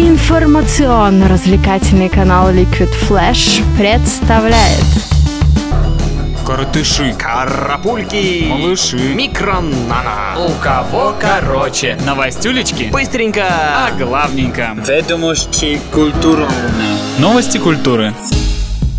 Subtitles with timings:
[0.00, 4.82] Информационно-развлекательный канал Liquid Flash представляет
[6.46, 10.36] Коротыши, Карапульки, малыши, микронана.
[10.38, 13.44] у кого короче, новостюлечки, Быстренько.
[13.46, 14.74] а главненько.
[14.88, 16.46] Ведомости культуры.
[17.18, 18.14] Новости культуры.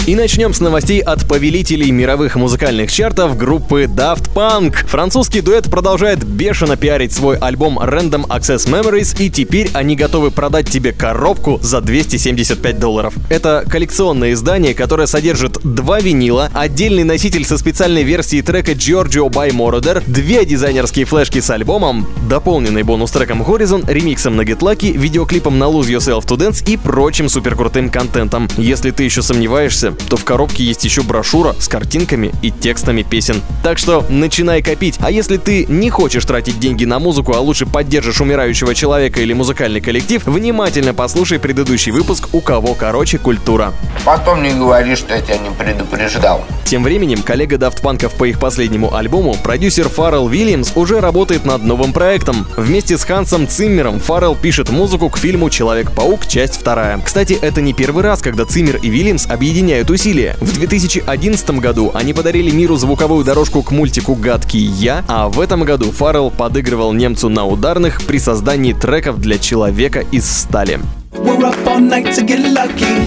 [0.07, 4.88] И начнем с новостей от повелителей мировых музыкальных чартов группы Daft Punk.
[4.88, 10.67] Французский дуэт продолжает бешено пиарить свой альбом Random Access Memories, и теперь они готовы продать
[10.67, 13.13] тебе коробку за 275 долларов.
[13.29, 19.52] Это коллекционное издание, которое содержит два винила, отдельный носитель со специальной версией трека Giorgio by
[19.52, 25.65] Moroder, две дизайнерские флешки с альбомом, дополненный бонус-треком Horizon, ремиксом на Get Lucky, видеоклипом на
[25.65, 28.49] Lose Yourself to Dance и прочим суперкрутым контентом.
[28.57, 33.41] Если ты еще сомневаешься, то в коробке есть еще брошюра с картинками и текстами песен.
[33.63, 34.98] Так что начинай копить.
[35.02, 39.34] А если ты не хочешь тратить деньги на музыку, а лучше поддержишь умирающего человека или
[39.34, 43.74] музыкальный коллектив, внимательно послушай предыдущий выпуск «У кого короче культура».
[44.05, 46.43] Потом не говори, что я тебя не предупреждал.
[46.65, 51.63] Тем временем, коллега Daft Punk'ов по их последнему альбому, продюсер Фаррелл Вильямс уже работает над
[51.63, 52.48] новым проектом.
[52.55, 56.27] Вместе с Хансом Циммером Фаррелл пишет музыку к фильму «Человек-паук.
[56.27, 56.99] Часть вторая».
[57.04, 60.35] Кстати, это не первый раз, когда Циммер и Вильямс объединяют усилия.
[60.40, 65.63] В 2011 году они подарили миру звуковую дорожку к мультику «Гадкий я», а в этом
[65.63, 70.79] году Фаррелл подыгрывал немцу на ударных при создании треков для «Человека из стали».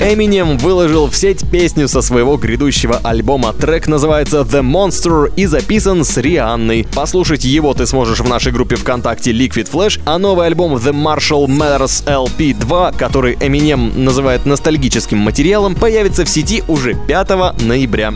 [0.00, 3.52] Эминем выложил в сеть песню со своего грядущего альбома.
[3.52, 6.86] Трек называется The Monster и записан с Рианной.
[6.94, 11.46] Послушать его ты сможешь в нашей группе ВКонтакте Liquid Flash, а новый альбом The Marshall
[11.46, 18.14] Matters LP2, который Эминем называет ностальгическим материалом, появится в сети уже 5 ноября.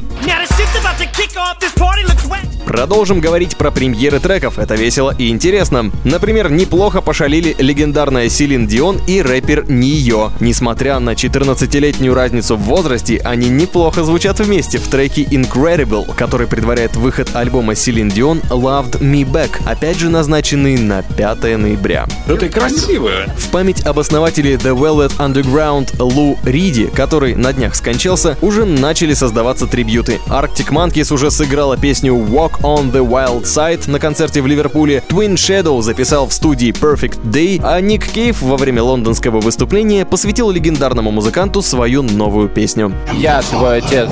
[2.69, 5.91] Продолжим говорить про премьеры треков, это весело и интересно.
[6.05, 10.33] Например, неплохо пошалили легендарная Силин Дион и рэпер Нио.
[10.39, 16.95] Несмотря на 14-летнюю разницу в возрасте, они неплохо звучат вместе в треке Incredible, который предваряет
[16.95, 22.07] выход альбома Силин Дион Loved Me Back, опять же назначенный на 5 ноября.
[22.27, 23.35] Ты красивая.
[23.39, 29.15] В память об основателе The Velvet Underground Лу Риди, который на днях скончался, уже начали
[29.15, 30.21] создаваться трибьюты.
[30.27, 35.35] Arctic Monkeys уже сыграла песню Walk on the Wild Side на концерте в Ливерпуле, Twin
[35.35, 41.13] Shadow записал в студии Perfect Day, а Ник Кейв во время лондонского выступления посвятил легендарному
[41.13, 42.93] музыканту свою новую песню.
[43.15, 44.09] Я твой отец.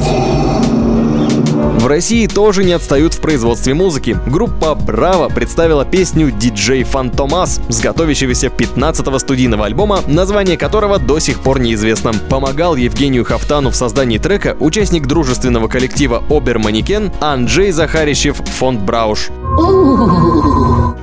[1.87, 4.19] В России тоже не отстают в производстве музыки.
[4.27, 11.39] Группа Браво представила песню «Диджей Фантомас» с готовящегося 15-го студийного альбома, название которого до сих
[11.39, 12.13] пор неизвестно.
[12.29, 19.29] Помогал Евгению Хафтану в создании трека участник дружественного коллектива Обер Манекен Анджей Захарищев фонд Брауш.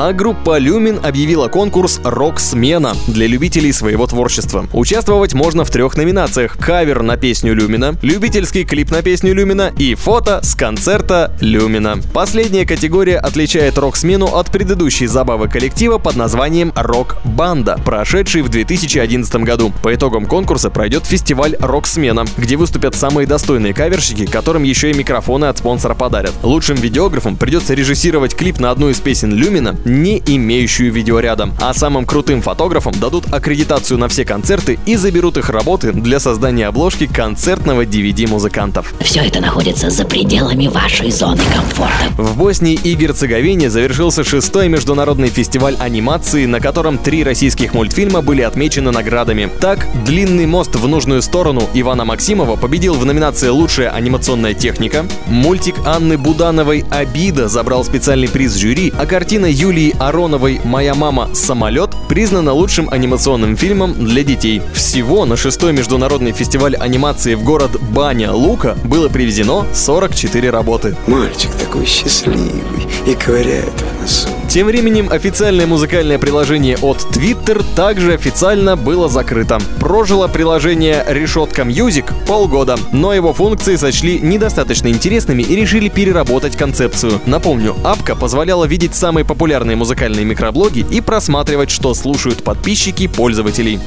[0.03, 4.67] А группа Люмин объявила конкурс «Рок-смена» для любителей своего творчества.
[4.73, 6.57] Участвовать можно в трех номинациях.
[6.59, 11.99] Кавер на песню Люмина, любительский клип на песню Люмина и фото с концерта Люмина.
[12.13, 19.71] Последняя категория отличает рок-смену от предыдущей забавы коллектива под названием «Рок-банда», прошедший в 2011 году.
[19.81, 25.45] По итогам конкурса пройдет фестиваль «Рок-смена», где выступят самые достойные каверщики, которым еще и микрофоны
[25.45, 26.33] от спонсора подарят.
[26.43, 31.49] Лучшим видеографам придется режиссировать клип на одну из песен Люмина, не имеющую видеоряда.
[31.59, 36.67] А самым крутым фотографам дадут аккредитацию на все концерты и заберут их работы для создания
[36.67, 38.93] обложки концертного DVD музыкантов.
[39.01, 42.09] Все это находится за пределами вашей зоны комфорта.
[42.17, 48.41] В Боснии и Герцеговине завершился шестой международный фестиваль анимации, на котором три российских мультфильма были
[48.41, 49.49] отмечены наградами.
[49.59, 55.75] Так, «Длинный мост в нужную сторону» Ивана Максимова победил в номинации «Лучшая анимационная техника», мультик
[55.85, 61.33] Анны Будановой «Обида» забрал специальный приз жюри, а картина Юлии Ароновой «Моя мама.
[61.33, 64.61] Самолет» признана лучшим анимационным фильмом для детей.
[64.73, 70.95] Всего на шестой международный фестиваль анимации в город Баня Лука было привезено 44 работы.
[71.07, 74.29] Мальчик такой счастливый и ковыряет в носу.
[74.47, 79.59] Тем временем официальное музыкальное приложение от Twitter также официально было закрыто.
[79.79, 87.19] Прожило приложение Решетка Music полгода, но его функции сочли недостаточно интересными и решили переработать концепцию.
[87.25, 93.79] Напомню, апка позволяла видеть самые популярные музыкальные микроблоги и просматривать, что слушают подписчики пользователей.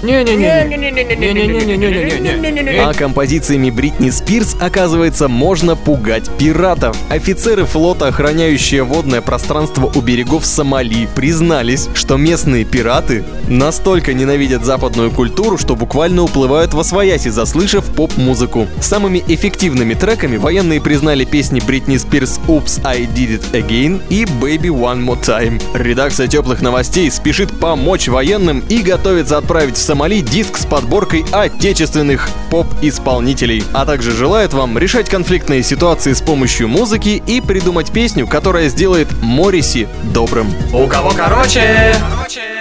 [2.81, 6.97] А композициями Бритни Спирс, оказывается, можно пугать пиратов.
[7.09, 15.11] Офицеры флота, охраняющие водное пространство у берегов Сомали признались, что местные пираты настолько ненавидят западную
[15.11, 18.67] культуру, что буквально уплывают во свояси, заслышав поп-музыку.
[18.81, 24.69] Самыми эффективными треками военные признали песни Бритни Спирс «Oops, I Did It Again» и «Baby
[24.69, 25.61] One More Time».
[25.75, 32.29] Редакция теплых новостей спешит помочь военным и готовится отправить в Сомали диск с подборкой отечественных
[32.51, 38.69] поп-исполнителей, а также желает вам решать конфликтные ситуации с помощью музыки и придумать песню, которая
[38.69, 40.49] сделает Морриси добрым.
[40.73, 41.95] У кого короче?
[42.11, 42.56] короче.